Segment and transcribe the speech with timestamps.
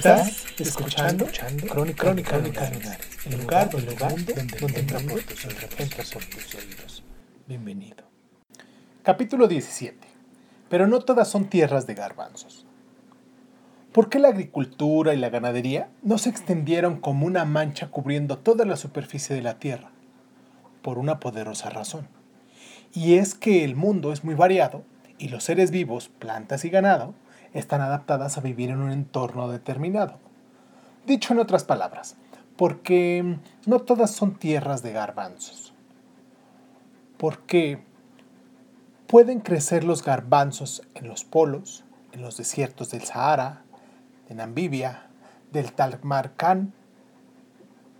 [0.00, 1.26] Estás escuchando,
[1.68, 5.46] Crónica, Crónica, Lunares, el lugar, el lugar donde, donde oídos.
[5.76, 7.04] entra por tus oídos.
[7.46, 8.04] Bienvenido.
[9.02, 9.98] Capítulo 17.
[10.70, 12.64] Pero no todas son tierras de garbanzos.
[13.92, 18.64] ¿Por qué la agricultura y la ganadería no se extendieron como una mancha cubriendo toda
[18.64, 19.90] la superficie de la tierra?
[20.80, 22.08] Por una poderosa razón.
[22.94, 24.82] Y es que el mundo es muy variado
[25.18, 27.12] y los seres vivos, plantas y ganado,
[27.52, 30.18] están adaptadas a vivir en un entorno determinado.
[31.06, 32.16] Dicho en otras palabras,
[32.56, 35.72] porque no todas son tierras de garbanzos.
[37.16, 37.82] Porque
[39.06, 43.62] pueden crecer los garbanzos en los polos, en los desiertos del Sahara,
[44.28, 45.06] de Namibia,
[45.52, 46.72] del Tamarcán,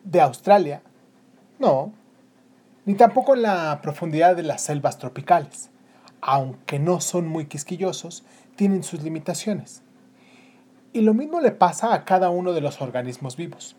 [0.04, 0.82] de Australia.
[1.58, 1.92] No,
[2.84, 5.70] ni tampoco en la profundidad de las selvas tropicales.
[6.20, 8.24] Aunque no son muy quisquillosos,
[8.56, 9.82] tienen sus limitaciones.
[10.92, 13.76] Y lo mismo le pasa a cada uno de los organismos vivos.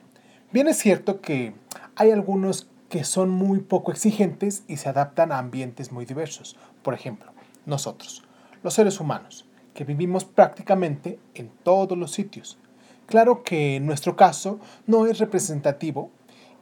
[0.52, 1.54] Bien es cierto que
[1.96, 6.58] hay algunos que son muy poco exigentes y se adaptan a ambientes muy diversos.
[6.84, 7.32] Por ejemplo,
[7.66, 8.24] nosotros,
[8.64, 12.58] los seres humanos, que vivimos prácticamente en todos los sitios.
[13.06, 16.12] Claro que en nuestro caso no es representativo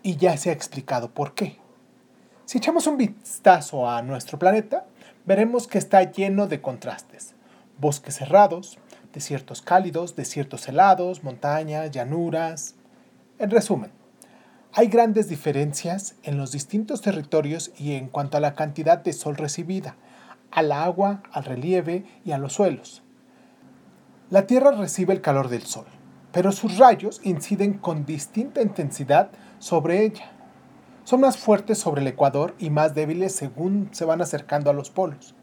[0.03, 1.57] y ya se ha explicado por qué.
[2.45, 4.85] Si echamos un vistazo a nuestro planeta,
[5.30, 7.35] veremos que está lleno de contrastes.
[7.77, 8.80] Bosques cerrados,
[9.13, 12.73] desiertos cálidos, desiertos helados, montañas, llanuras.
[13.38, 13.91] En resumen,
[14.73, 19.35] hay grandes diferencias en los distintos territorios y en cuanto a la cantidad de sol
[19.38, 19.97] recibida,
[20.50, 23.03] al agua, al relieve y a los suelos.
[24.31, 25.85] La Tierra recibe el calor del sol,
[26.31, 29.29] pero sus rayos inciden con distinta intensidad
[29.59, 30.31] sobre ella.
[31.09, 34.92] Son más fuertes sobre el ecuador y más débiles según se van acercando a los
[34.92, 35.34] polos.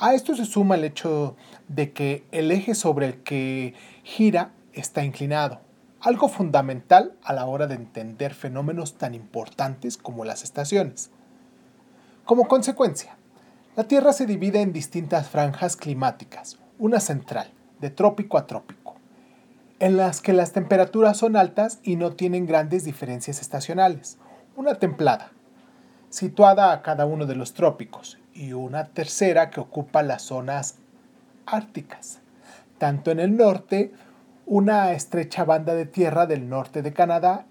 [0.00, 1.36] A esto se suma el hecho
[1.68, 5.60] de que el eje sobre el que gira está inclinado,
[6.00, 11.12] algo fundamental a la hora de entender fenómenos tan importantes como las estaciones.
[12.24, 13.16] Como consecuencia,
[13.76, 18.96] la Tierra se divide en distintas franjas climáticas, una central, de trópico a trópico,
[19.78, 24.18] en las que las temperaturas son altas y no tienen grandes diferencias estacionales,
[24.60, 25.30] una templada,
[26.10, 30.76] situada a cada uno de los trópicos, y una tercera que ocupa las zonas
[31.46, 32.20] árticas.
[32.76, 33.90] Tanto en el norte,
[34.44, 37.46] una estrecha banda de tierra del norte de Canadá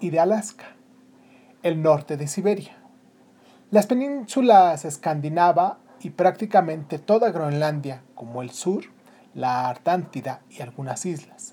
[0.00, 0.64] y de Alaska,
[1.62, 2.74] el norte de Siberia.
[3.70, 8.84] Las penínsulas escandinava y prácticamente toda Groenlandia, como el sur,
[9.34, 11.52] la Artántida y algunas islas.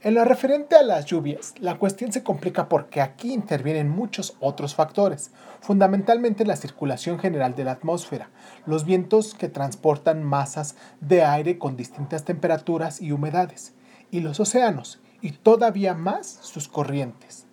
[0.00, 4.76] En lo referente a las lluvias, la cuestión se complica porque aquí intervienen muchos otros
[4.76, 8.30] factores, fundamentalmente la circulación general de la atmósfera,
[8.64, 13.72] los vientos que transportan masas de aire con distintas temperaturas y humedades,
[14.12, 17.46] y los océanos, y todavía más sus corrientes.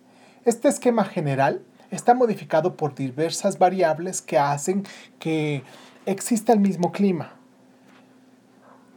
[0.44, 4.84] Este esquema general está modificado por diversas variables que hacen
[5.18, 5.64] que
[6.04, 7.32] exista el mismo clima,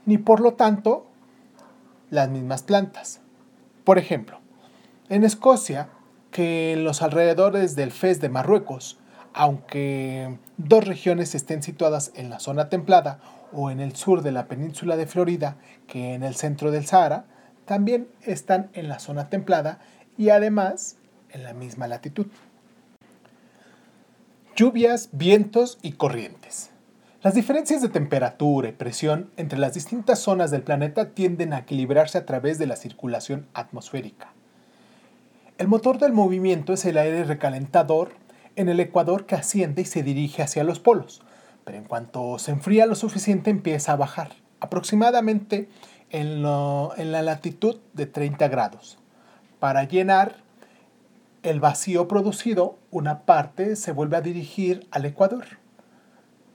[0.05, 1.07] ni por lo tanto
[2.11, 3.21] las mismas plantas.
[3.89, 4.39] Por ejemplo,
[5.09, 5.89] en Escocia,
[6.29, 8.99] que en los alrededores del Fez de Marruecos,
[9.33, 13.19] aunque dos regiones estén situadas en la zona templada
[13.51, 15.57] o en el sur de la península de Florida,
[15.87, 17.25] que en el centro del Sahara,
[17.65, 19.79] también están en la zona templada
[20.19, 20.97] y además
[21.31, 22.27] en la misma latitud.
[24.55, 26.69] Lluvias, vientos y corrientes.
[27.21, 32.17] Las diferencias de temperatura y presión entre las distintas zonas del planeta tienden a equilibrarse
[32.17, 34.31] a través de la circulación atmosférica.
[35.57, 38.11] El motor del movimiento es el aire recalentador
[38.55, 41.21] en el ecuador que asciende y se dirige hacia los polos,
[41.65, 45.67] pero en cuanto se enfría lo suficiente empieza a bajar, aproximadamente
[46.11, 48.97] en, en la latitud de 30 grados.
[49.59, 50.37] Para llenar
[51.43, 55.58] el vacío producido, una parte se vuelve a dirigir al ecuador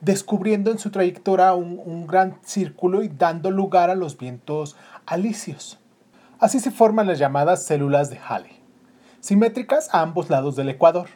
[0.05, 5.79] descubriendo en su trayectoria un, gran círculo y dando lugar a los vientos alisios.
[6.39, 8.61] Así se forman las llamadas células de Halley,
[9.21, 11.09] simétricas a ambos lados del ecuador.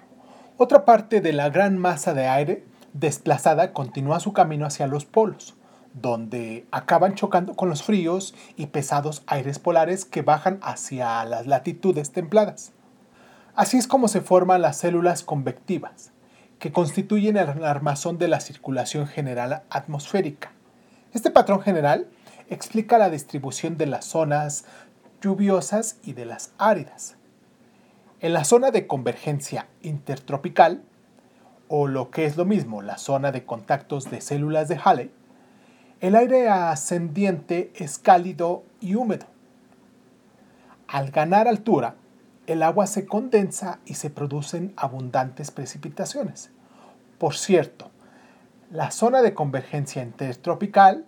[0.56, 2.64] Otra parte de la gran masa de aire
[2.94, 5.54] desplazada continúa su camino hacia los polos,
[5.92, 12.12] donde acaban chocando con los fríos y pesados aires polares que bajan hacia las latitudes
[12.12, 12.72] templadas.
[13.54, 16.12] Así es como se forman las células convectivas,
[16.58, 20.52] que constituyen el armazón de la circulación general atmosférica.
[21.12, 22.08] Este patrón general
[22.50, 24.64] explica la distribución de las zonas
[25.22, 27.16] lluviosas y de las áridas.
[28.20, 30.82] En la zona de convergencia intertropical,
[31.68, 35.10] o lo que es lo mismo, la zona de contactos de células de Halley,
[36.00, 39.26] el aire ascendiente es cálido y húmedo.
[40.86, 41.96] Al ganar altura,
[42.48, 46.50] el agua se condensa y se producen abundantes precipitaciones.
[47.18, 47.90] Por cierto,
[48.70, 51.04] la zona de convergencia intertropical,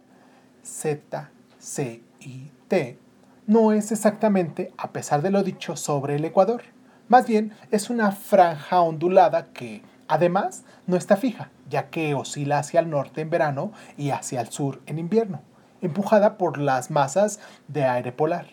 [0.62, 2.98] Z, C y T,
[3.46, 6.62] no es exactamente, a pesar de lo dicho, sobre el Ecuador.
[7.08, 12.81] Más bien es una franja ondulada que, además, no está fija, ya que oscila hacia
[12.81, 15.40] el norte en verano y hacia el sur en invierno,
[15.81, 18.46] empujada por las masas de aire polar.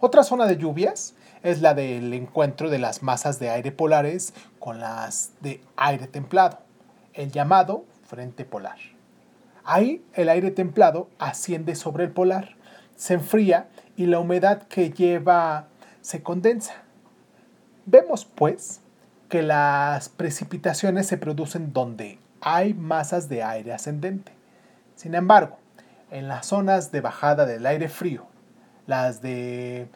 [0.00, 4.80] Otra zona de lluvias es la del encuentro de las masas de aire polares con
[4.80, 6.58] las de aire templado,
[7.14, 8.78] el llamado frente polar.
[9.64, 12.56] Ahí el aire templado asciende sobre el polar,
[12.96, 15.68] se enfría y la humedad que lleva
[16.00, 16.74] se condensa.
[17.86, 18.80] Vemos, pues,
[19.28, 24.32] que las precipitaciones se producen donde hay masas de aire ascendente.
[24.96, 25.56] Sin embargo,
[26.10, 28.26] en las zonas de bajada del aire frío,
[28.86, 29.88] las de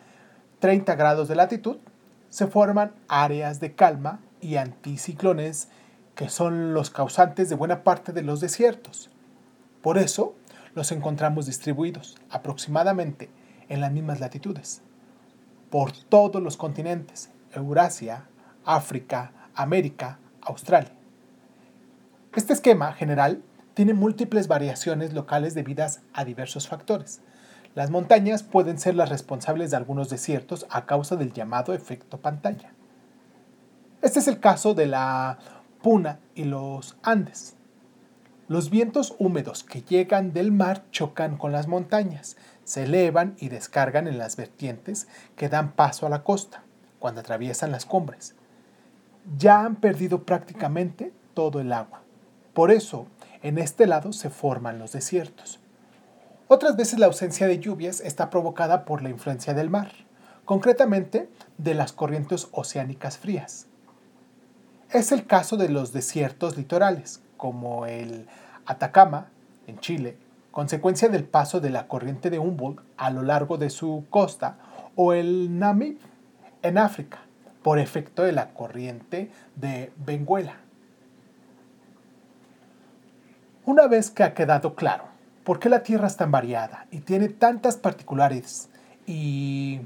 [0.65, 1.77] 30 grados de latitud,
[2.31, 5.69] se forman áreas de calma y anticiclones
[6.15, 9.11] que son los causantes de buena parte de los desiertos.
[9.83, 10.35] Por eso
[10.75, 13.29] los encontramos distribuidos aproximadamente
[13.69, 14.81] en las mismas latitudes,
[15.69, 18.25] por todos los continentes, Eurasia,
[18.65, 20.95] África, América, Australia.
[22.35, 23.43] Este esquema general
[23.75, 27.21] tiene múltiples variaciones locales debidas a diversos factores.
[27.75, 32.73] Las montañas pueden ser las responsables de algunos desiertos a causa del llamado efecto pantalla.
[34.01, 35.39] Este es el caso de la
[35.83, 37.57] Puna y los Andes.
[38.47, 44.07] Los vientos húmedos que llegan del mar chocan con las montañas, se elevan y descargan
[44.07, 46.63] en las vertientes que dan paso a la costa
[47.01, 48.37] cuando atraviesan las cumbres.
[49.37, 52.03] Ya han perdido prácticamente todo el agua.
[52.53, 53.09] Por eso,
[53.43, 55.59] en este lado se forman los desiertos.
[56.47, 59.93] Otras veces la ausencia de lluvias está provocada por la influencia del mar,
[60.45, 63.67] concretamente de las corrientes oceánicas frías.
[64.91, 68.27] Es el caso de los desiertos litorales, como el
[68.67, 69.29] Atacama,
[69.67, 70.19] en Chile,
[70.51, 74.59] consecuencia del paso de la corriente de Humboldt a lo largo de su costa,
[74.97, 75.97] o el Namib,
[76.61, 77.21] en África,
[77.63, 80.57] por efecto de la corriente de Benguela.
[83.65, 85.14] Una vez que ha quedado claro
[85.45, 88.71] por qué la Tierra es tan variada y tiene tantas particularidades
[89.07, 89.83] y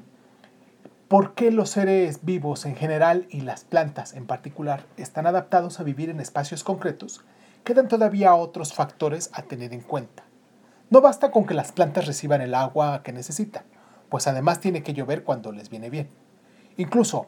[1.09, 5.83] por qué los seres vivos en general y las plantas en particular están adaptados a
[5.83, 7.25] vivir en espacios concretos,
[7.65, 10.23] quedan todavía otros factores a tener en cuenta.
[10.91, 13.65] No basta con que las plantas reciban el agua que necesitan,
[14.11, 16.09] pues además tiene que llover cuando les viene bien.
[16.77, 17.27] Incluso,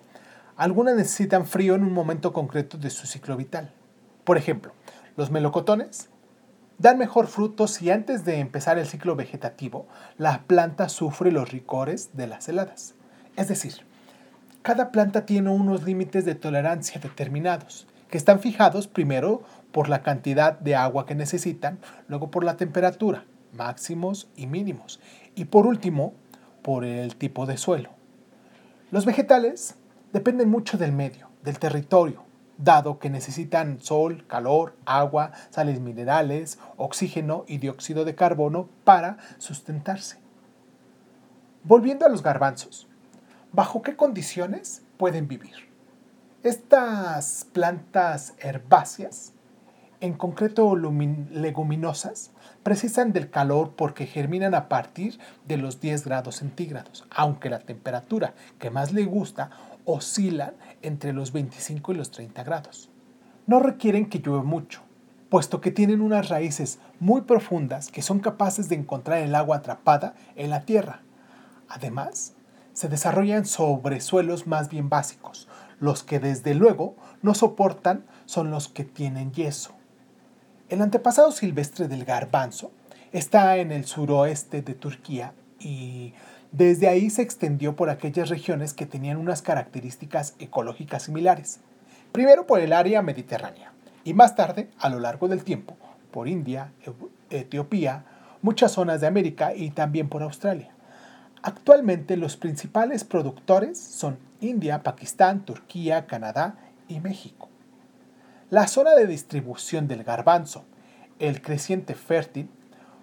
[0.56, 3.72] algunas necesitan frío en un momento concreto de su ciclo vital.
[4.24, 4.72] Por ejemplo,
[5.16, 6.09] los melocotones
[6.80, 12.08] dan mejor fruto si antes de empezar el ciclo vegetativo la planta sufre los ricores
[12.14, 12.94] de las heladas.
[13.36, 13.74] Es decir,
[14.62, 20.58] cada planta tiene unos límites de tolerancia determinados, que están fijados primero por la cantidad
[20.58, 25.00] de agua que necesitan, luego por la temperatura, máximos y mínimos,
[25.34, 26.14] y por último,
[26.62, 27.90] por el tipo de suelo.
[28.90, 29.74] Los vegetales
[30.14, 32.24] dependen mucho del medio, del territorio,
[32.62, 40.18] dado que necesitan sol, calor, agua, sales minerales, oxígeno y dióxido de carbono para sustentarse.
[41.62, 42.88] Volviendo a los garbanzos,
[43.52, 45.70] ¿bajo qué condiciones pueden vivir?
[46.42, 49.34] Estas plantas herbáceas,
[50.00, 52.30] en concreto leguminosas,
[52.62, 58.32] precisan del calor porque germinan a partir de los 10 grados centígrados, aunque la temperatura
[58.58, 59.50] que más le gusta
[59.84, 62.90] oscila entre los 25 y los 30 grados.
[63.46, 64.82] No requieren que llueva mucho,
[65.28, 70.14] puesto que tienen unas raíces muy profundas que son capaces de encontrar el agua atrapada
[70.36, 71.02] en la tierra.
[71.68, 72.34] Además,
[72.72, 75.48] se desarrollan sobre suelos más bien básicos.
[75.78, 79.72] Los que desde luego no soportan son los que tienen yeso.
[80.68, 82.70] El antepasado silvestre del garbanzo
[83.12, 86.14] está en el suroeste de Turquía y
[86.52, 91.60] desde ahí se extendió por aquellas regiones que tenían unas características ecológicas similares.
[92.10, 95.76] Primero por el área mediterránea, y más tarde, a lo largo del tiempo,
[96.10, 96.72] por India,
[97.30, 98.04] Etiopía,
[98.42, 100.70] muchas zonas de América y también por Australia.
[101.42, 106.56] Actualmente los principales productores son India, Pakistán, Turquía, Canadá
[106.88, 107.48] y México.
[108.50, 110.64] La zona de distribución del garbanzo,
[111.20, 112.48] el creciente fértil,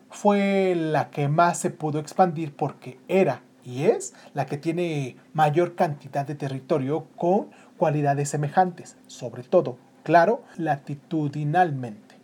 [0.09, 5.75] fue la que más se pudo expandir porque era y es la que tiene mayor
[5.75, 12.15] cantidad de territorio con cualidades semejantes, sobre todo, claro, latitudinalmente.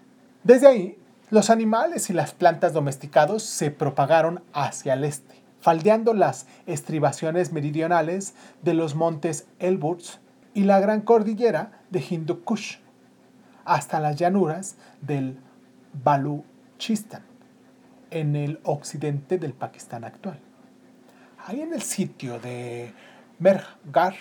[0.43, 0.97] Desde ahí,
[1.29, 8.35] los animales y las plantas domesticados se propagaron hacia el este, faldeando las estribaciones meridionales
[8.61, 10.19] de los montes Elburz
[10.53, 12.77] y la gran cordillera de Hindu Kush,
[13.65, 15.37] hasta las llanuras del
[16.03, 17.23] Baluchistan,
[18.13, 20.39] en el occidente del Pakistán actual.
[21.46, 22.93] Ahí en el sitio de
[23.39, 24.13] Mergar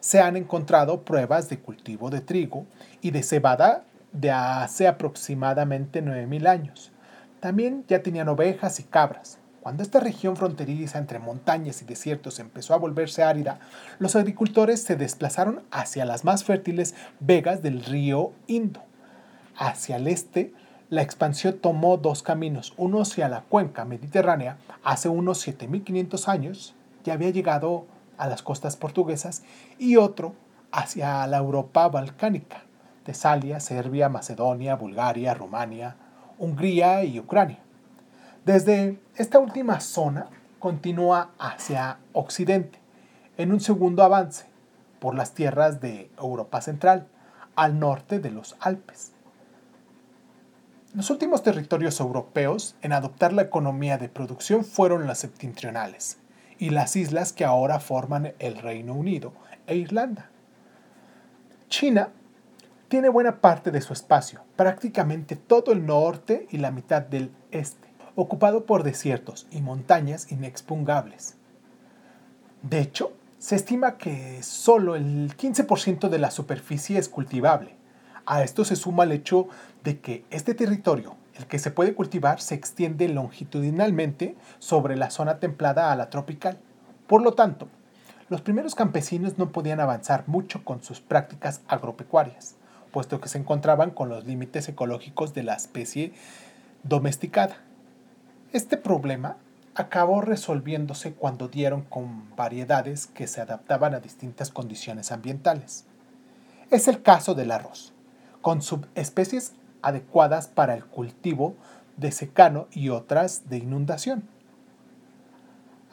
[0.00, 2.66] se han encontrado pruebas de cultivo de trigo
[3.00, 6.92] y de cebada de hace aproximadamente 9.000 años.
[7.40, 9.38] También ya tenían ovejas y cabras.
[9.62, 13.58] Cuando esta región fronteriza entre montañas y desiertos empezó a volverse árida,
[13.98, 18.82] los agricultores se desplazaron hacia las más fértiles vegas del río Indo.
[19.56, 20.52] Hacia el este,
[20.90, 26.74] la expansión tomó dos caminos, uno hacia la cuenca mediterránea, hace unos 7500 años,
[27.04, 27.86] ya había llegado
[28.18, 29.42] a las costas portuguesas,
[29.78, 30.34] y otro
[30.72, 32.62] hacia la Europa balcánica,
[33.04, 35.96] Tesalia, Serbia, Macedonia, Bulgaria, Rumania,
[36.38, 37.58] Hungría y Ucrania.
[38.44, 40.26] Desde esta última zona
[40.58, 42.78] continúa hacia occidente,
[43.36, 44.46] en un segundo avance,
[44.98, 47.08] por las tierras de Europa Central,
[47.56, 49.13] al norte de los Alpes.
[50.94, 56.18] Los últimos territorios europeos en adoptar la economía de producción fueron las septentrionales
[56.56, 59.32] y las islas que ahora forman el Reino Unido
[59.66, 60.30] e Irlanda.
[61.68, 62.10] China
[62.86, 67.88] tiene buena parte de su espacio, prácticamente todo el norte y la mitad del este,
[68.14, 71.34] ocupado por desiertos y montañas inexpugnables.
[72.62, 77.74] De hecho, se estima que solo el 15% de la superficie es cultivable,
[78.26, 79.48] a esto se suma el hecho
[79.82, 85.38] de que este territorio, el que se puede cultivar, se extiende longitudinalmente sobre la zona
[85.38, 86.58] templada a la tropical.
[87.06, 87.68] Por lo tanto,
[88.28, 92.54] los primeros campesinos no podían avanzar mucho con sus prácticas agropecuarias,
[92.92, 96.12] puesto que se encontraban con los límites ecológicos de la especie
[96.82, 97.56] domesticada.
[98.52, 99.36] Este problema
[99.74, 105.84] acabó resolviéndose cuando dieron con variedades que se adaptaban a distintas condiciones ambientales.
[106.70, 107.93] Es el caso del arroz
[108.44, 111.54] con subespecies adecuadas para el cultivo
[111.96, 114.28] de secano y otras de inundación.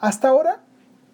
[0.00, 0.60] Hasta ahora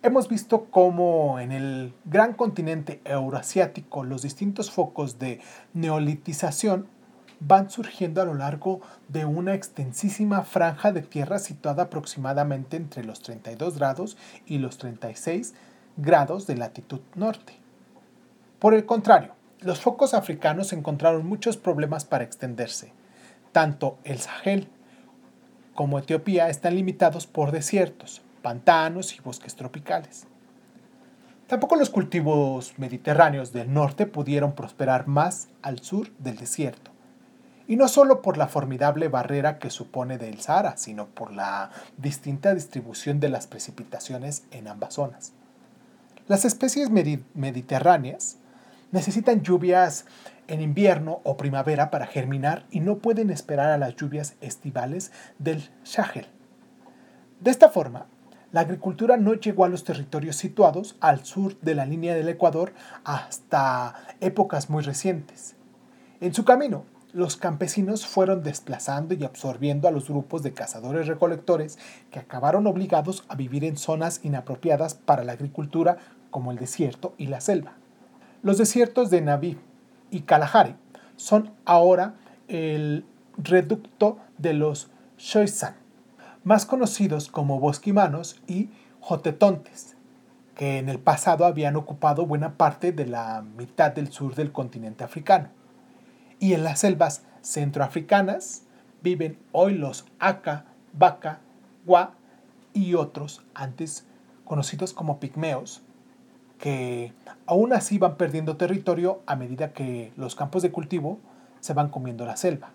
[0.02, 5.40] hemos visto cómo en el gran continente euroasiático los distintos focos de
[5.75, 6.88] neolitización
[7.38, 13.23] van surgiendo a lo largo de una extensísima franja de tierra situada aproximadamente entre los
[13.23, 15.54] 32 grados y los 36
[15.97, 17.52] grados de latitud norte.
[18.59, 22.93] Por el contrario, los focos africanos encontraron muchos problemas para extenderse.
[23.53, 24.69] Tanto el Sahel
[25.75, 30.27] como Etiopía están limitados por desiertos, pantanos y bosques tropicales.
[31.47, 36.91] Tampoco los cultivos mediterráneos del norte pudieron prosperar más al sur del desierto.
[37.67, 42.55] Y no solo por la formidable barrera que supone del Sahara, sino por la distinta
[42.55, 45.33] distribución de las precipitaciones en ambas zonas.
[46.29, 48.37] Las especies mediterráneas
[48.92, 50.07] necesitan lluvias
[50.47, 55.71] en invierno o primavera para germinar y no pueden esperar a las lluvias estivales del
[55.83, 56.26] Sahel.
[57.40, 58.07] De esta forma,
[58.50, 62.73] la agricultura no llegó a los territorios situados al sur de la línea del Ecuador
[63.04, 65.54] hasta épocas muy recientes.
[66.21, 71.78] En su camino, los campesinos fueron desplazando y absorbiendo a los grupos de cazadores-recolectores
[72.11, 75.99] que acabaron obligados a vivir en zonas inapropiadas para la agricultura
[76.30, 77.76] como el desierto y la selva.
[78.40, 79.59] Los desiertos de Naví
[80.12, 80.76] y Kalahari
[81.16, 82.14] son ahora
[82.47, 83.04] el
[83.37, 85.75] reducto de los Shoisan,
[86.45, 89.97] más conocidos como bosquimanos y jotetontes,
[90.54, 95.02] que en el pasado habían ocupado buena parte de la mitad del sur del continente
[95.02, 95.49] africano.
[96.38, 98.62] Y en las selvas centroafricanas
[99.02, 101.40] viven hoy los Aka, Baka,
[101.85, 102.14] Gua
[102.73, 104.07] y otros antes
[104.45, 105.83] conocidos como pigmeos,
[106.59, 107.12] que
[107.47, 111.19] aún así van perdiendo territorio a medida que los campos de cultivo
[111.61, 112.71] se van comiendo la selva.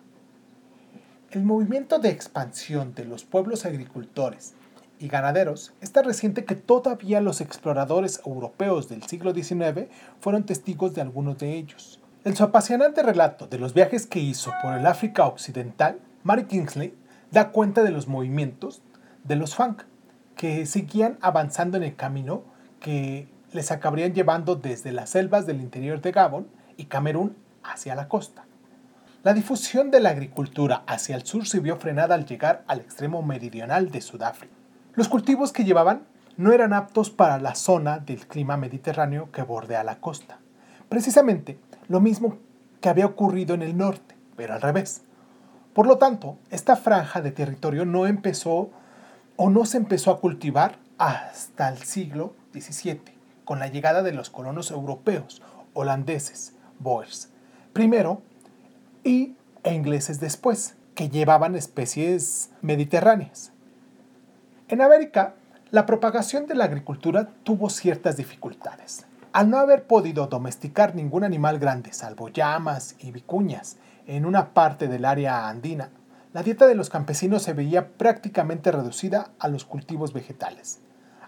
[1.31, 4.53] El movimiento de expansión de los pueblos agricultores
[4.99, 9.87] y ganaderos es tan reciente que todavía los exploradores europeos del siglo XIX
[10.19, 11.99] fueron testigos de algunos de ellos.
[12.23, 16.93] En su apasionante relato de los viajes que hizo por el África Occidental, Mary Kingsley
[17.31, 18.81] da cuenta de los movimientos
[19.23, 19.81] de los funk,
[20.37, 22.43] que seguían avanzando en el camino
[22.79, 28.07] que les acabarían llevando desde las selvas del interior de Gabón y Camerún hacia la
[28.07, 28.45] costa.
[29.23, 33.21] La difusión de la agricultura hacia el sur se vio frenada al llegar al extremo
[33.21, 34.53] meridional de Sudáfrica.
[34.95, 36.03] Los cultivos que llevaban
[36.35, 40.39] no eran aptos para la zona del clima mediterráneo que bordea la costa.
[40.89, 41.57] Precisamente
[41.87, 42.37] lo mismo
[42.81, 45.03] que había ocurrido en el norte, pero al revés.
[45.73, 48.71] Por lo tanto, esta franja de territorio no empezó
[49.37, 53.01] o no se empezó a cultivar hasta el siglo XVII,
[53.45, 55.41] con la llegada de los colonos europeos,
[55.73, 57.29] holandeses, boers,
[57.73, 58.21] primero,
[59.03, 63.51] y e ingleses después, que llevaban especies mediterráneas.
[64.67, 65.35] En América,
[65.71, 69.05] la propagación de la agricultura tuvo ciertas dificultades.
[69.31, 74.87] Al no haber podido domesticar ningún animal grande, salvo llamas y vicuñas, en una parte
[74.87, 75.89] del área andina,
[76.33, 80.79] la dieta de los campesinos se veía prácticamente reducida a los cultivos vegetales.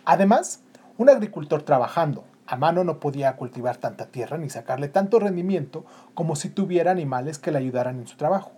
[0.03, 0.61] Además,
[0.97, 5.83] un agricultor trabajando a mano no podía cultivar tanta tierra ni sacarle tanto rendimiento
[6.13, 8.51] como si tuviera animales que le ayudaran en su trabajo.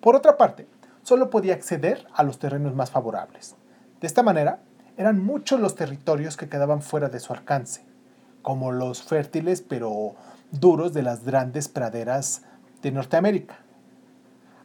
[0.00, 0.66] Por otra parte,
[1.02, 3.54] solo podía acceder a los terrenos más favorables.
[4.00, 4.58] De esta manera,
[4.96, 7.84] eran muchos los territorios que quedaban fuera de su alcance,
[8.42, 10.14] como los fértiles pero
[10.50, 12.42] duros de las grandes praderas
[12.82, 13.58] de Norteamérica.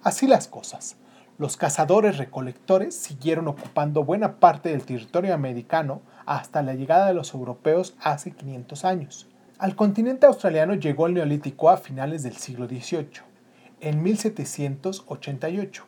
[0.04, 0.96] Así las cosas.
[1.42, 7.34] Los cazadores recolectores siguieron ocupando buena parte del territorio americano hasta la llegada de los
[7.34, 9.28] europeos hace 500 años.
[9.58, 13.24] Al continente australiano llegó el neolítico a finales del siglo XVIII,
[13.80, 15.84] en 1788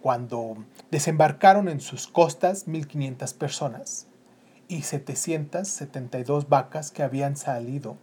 [0.00, 4.06] cuando desembarcaron en sus costas 1.500 personas
[4.66, 7.98] y 772 vacas que habían salido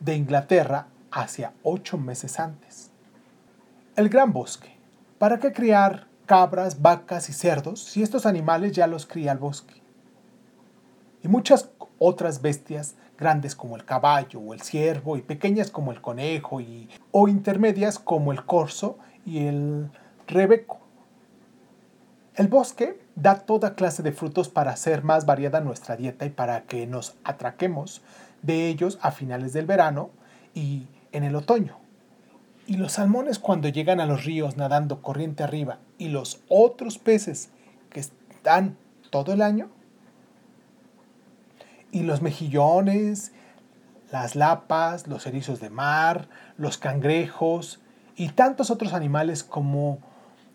[0.00, 2.90] de Inglaterra hacia ocho meses antes.
[3.96, 4.73] El gran bosque.
[5.18, 9.74] ¿Para qué criar cabras, vacas y cerdos si estos animales ya los cría el bosque?
[11.22, 16.00] Y muchas otras bestias grandes como el caballo o el ciervo y pequeñas como el
[16.00, 19.90] conejo y, o intermedias como el corzo y el
[20.26, 20.80] rebeco.
[22.34, 26.62] El bosque da toda clase de frutos para hacer más variada nuestra dieta y para
[26.62, 28.02] que nos atraquemos
[28.42, 30.10] de ellos a finales del verano
[30.54, 31.83] y en el otoño.
[32.66, 37.50] Y los salmones cuando llegan a los ríos nadando corriente arriba y los otros peces
[37.90, 38.76] que están
[39.10, 39.68] todo el año.
[41.92, 43.32] Y los mejillones,
[44.10, 47.80] las lapas, los erizos de mar, los cangrejos
[48.16, 49.98] y tantos otros animales como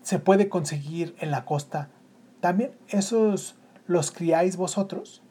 [0.02, 1.88] se puede conseguir en la costa,
[2.40, 3.54] ¿también esos
[3.86, 5.22] los criáis vosotros?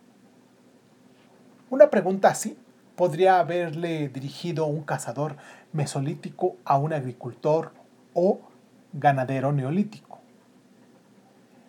[1.70, 2.58] Una pregunta así
[2.96, 5.38] podría haberle dirigido un cazador
[5.74, 7.72] mesolítico a un agricultor
[8.14, 8.42] o
[8.94, 10.20] ganadero neolítico.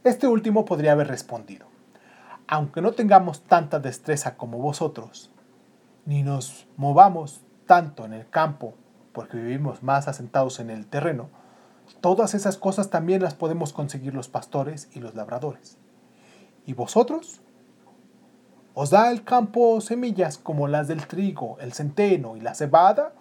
[0.05, 1.67] Este último podría haber respondido,
[2.47, 5.31] aunque no tengamos tanta destreza como vosotros,
[6.07, 8.75] ni nos movamos tanto en el campo
[9.13, 11.29] porque vivimos más asentados en el terreno,
[12.01, 15.77] Todas esas cosas también las podemos conseguir los pastores y los labradores.
[16.65, 17.41] ¿Y vosotros?
[18.75, 23.13] ¿Os da el campo semillas como las del trigo, el centeno y la cebada?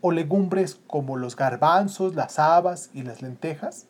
[0.00, 3.86] ¿O legumbres como los garbanzos, las habas y las lentejas?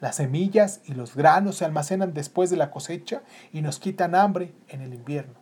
[0.00, 3.22] Las semillas y los granos se almacenan después de la cosecha
[3.52, 5.34] y nos quitan hambre en el invierno.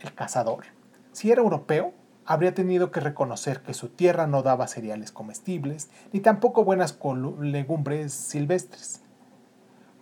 [0.00, 0.64] El cazador,
[1.12, 1.92] si era europeo,
[2.24, 6.98] habría tenido que reconocer que su tierra no daba cereales comestibles, ni tampoco buenas
[7.40, 9.02] legumbres silvestres.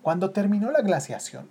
[0.03, 1.49] Cuando terminó la glaciación,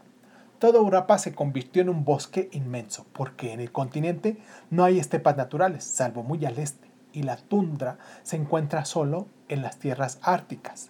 [0.59, 4.37] toda Europa se convirtió en un bosque inmenso, porque en el continente
[4.69, 9.61] no hay estepas naturales, salvo muy al este, y la tundra se encuentra solo en
[9.61, 10.89] las tierras árticas.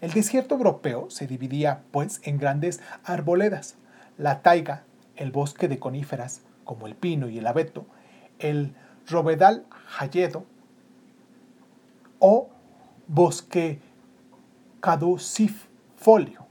[0.00, 3.76] El desierto europeo se dividía, pues, en grandes arboledas,
[4.16, 4.84] la taiga,
[5.16, 7.86] el bosque de coníferas, como el pino y el abeto,
[8.38, 8.74] el
[9.08, 9.64] Robedal
[9.98, 10.44] Hayedo
[12.18, 12.48] o
[13.06, 13.80] bosque
[14.80, 16.46] caducifolio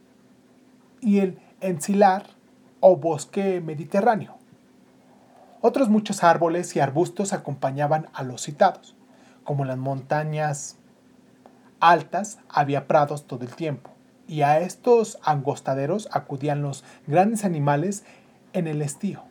[0.99, 2.36] y el encilar
[2.79, 4.37] o bosque mediterráneo.
[5.61, 8.95] Otros muchos árboles y arbustos acompañaban a los citados,
[9.43, 10.77] como las montañas
[11.79, 13.91] altas había prados todo el tiempo,
[14.27, 18.03] y a estos angostaderos acudían los grandes animales
[18.53, 19.23] en el estío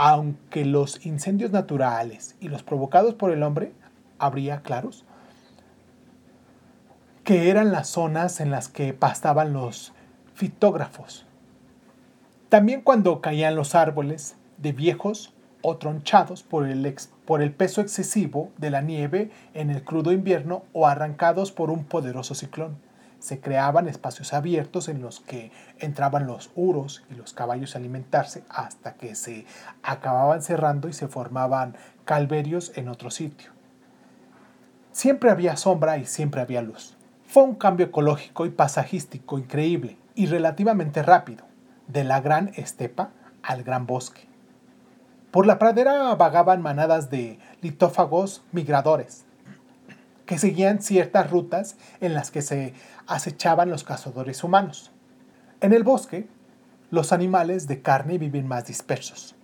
[0.00, 3.72] aunque los incendios naturales y los provocados por el hombre
[4.20, 5.04] habría claros,
[7.24, 9.92] que eran las zonas en las que pastaban los
[10.34, 11.26] fitógrafos.
[12.48, 18.80] También cuando caían los árboles de viejos o tronchados por el, peso excesivo de la
[18.80, 22.78] nieve en el crudo invierno o arrancados por un poderoso ciclón.
[23.18, 28.44] Se creaban espacios abiertos en los que entraban los uros y los caballos a alimentarse
[28.48, 29.44] hasta que se
[29.82, 33.50] acababan cerrando y se formaban calverios en otro sitio.
[34.92, 36.96] Siempre había sombra y siempre había luz.
[37.26, 41.47] Fue un cambio ecológico y pasajístico increíble y relativamente rápido,
[41.88, 43.10] de la gran estepa
[43.42, 44.28] al gran bosque.
[45.30, 49.24] Por la pradera vagaban manadas de litófagos migradores,
[50.26, 52.74] que seguían ciertas rutas en las que se
[53.06, 54.92] acechaban los cazadores humanos.
[55.60, 56.28] En el bosque,
[56.90, 59.34] los animales de carne viven más dispersos,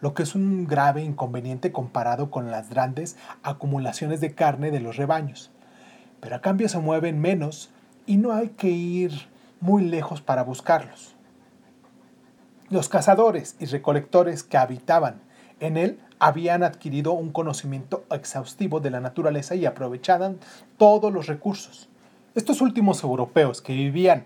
[0.00, 4.96] lo que es un grave inconveniente comparado con las grandes acumulaciones de carne de los
[4.96, 5.50] rebaños.
[6.20, 7.70] Pero a cambio se mueven menos
[8.06, 9.12] y no hay que ir
[9.60, 11.16] muy lejos para buscarlos.
[12.72, 15.20] Los cazadores y recolectores que habitaban
[15.60, 20.38] en él habían adquirido un conocimiento exhaustivo de la naturaleza y aprovechaban
[20.78, 21.90] todos los recursos.
[22.34, 24.24] Estos últimos europeos que vivían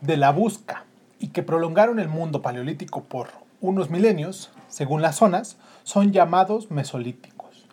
[0.00, 0.86] de la busca
[1.20, 3.28] y que prolongaron el mundo paleolítico por
[3.60, 7.68] unos milenios, según las zonas, son llamados mesolíticos.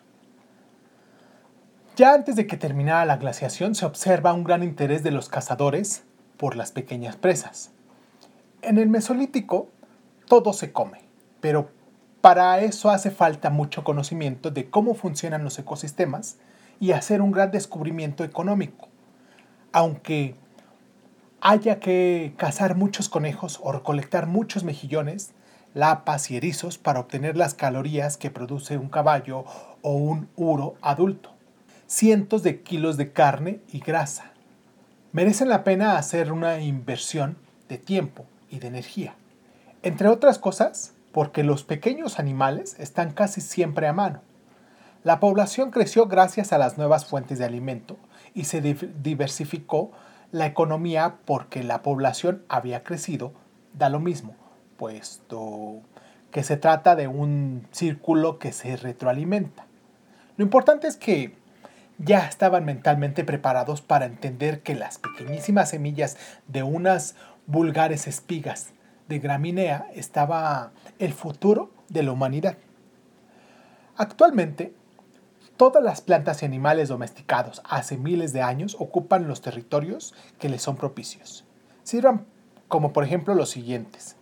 [1.96, 6.04] Ya antes de que terminara la glaciación se observa un gran interés de los cazadores
[6.36, 7.72] por las pequeñas presas.
[8.62, 9.68] En el mesolítico
[10.26, 11.00] todo se come,
[11.40, 11.70] pero
[12.20, 16.38] para eso hace falta mucho conocimiento de cómo funcionan los ecosistemas
[16.78, 18.88] y hacer un gran descubrimiento económico.
[19.72, 20.36] Aunque
[21.40, 25.32] haya que cazar muchos conejos o recolectar muchos mejillones,
[25.74, 29.44] lapas y erizos para obtener las calorías que produce un caballo
[29.82, 31.30] o un uro adulto.
[31.88, 34.32] Cientos de kilos de carne y grasa.
[35.12, 37.36] Merecen la pena hacer una inversión
[37.68, 39.14] de tiempo y de energía.
[39.84, 44.20] Entre otras cosas, porque los pequeños animales están casi siempre a mano.
[45.02, 47.98] La población creció gracias a las nuevas fuentes de alimento
[48.32, 49.90] y se diversificó
[50.30, 53.32] la economía porque la población había crecido,
[53.74, 54.36] da lo mismo,
[54.76, 55.80] puesto
[56.30, 59.66] que se trata de un círculo que se retroalimenta.
[60.36, 61.34] Lo importante es que
[61.98, 66.16] ya estaban mentalmente preparados para entender que las pequeñísimas semillas
[66.46, 67.16] de unas
[67.46, 68.72] vulgares espigas
[69.12, 72.56] de gramínea estaba el futuro de la humanidad.
[73.94, 74.72] Actualmente,
[75.58, 80.62] todas las plantas y animales domesticados hace miles de años ocupan los territorios que les
[80.62, 81.44] son propicios.
[81.82, 82.24] Sirvan
[82.68, 84.16] como por ejemplo los siguientes.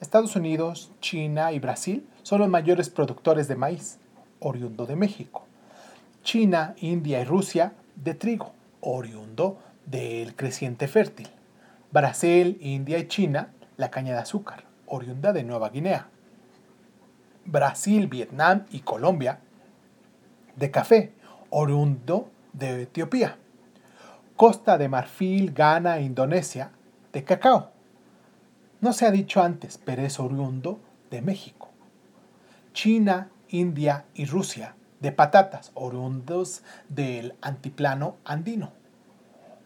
[0.00, 3.98] Estados Unidos, China y Brasil son los mayores productores de maíz,
[4.38, 5.44] oriundo de México.
[6.22, 11.28] China, India y Rusia de trigo, oriundo del creciente fértil.
[11.92, 16.08] Brasil, India y China la caña de azúcar, oriunda de Nueva Guinea.
[17.46, 19.40] Brasil, Vietnam y Colombia
[20.54, 21.14] de café,
[21.48, 23.38] oriundo de Etiopía.
[24.36, 26.72] Costa de Marfil, Ghana e Indonesia
[27.14, 27.70] de cacao.
[28.82, 30.78] No se ha dicho antes, pero es oriundo
[31.10, 31.70] de México.
[32.74, 38.72] China, India y Rusia de patatas, oriundos del antiplano andino.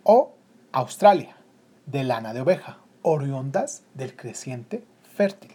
[0.04, 0.34] O
[0.70, 1.36] Australia,
[1.86, 4.82] de lana de oveja, oriundas del creciente
[5.14, 5.52] fértil.